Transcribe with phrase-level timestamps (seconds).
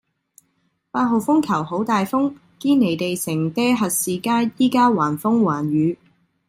[0.89, 5.95] 八號風球好大風，堅尼地城爹核士街依家橫風橫雨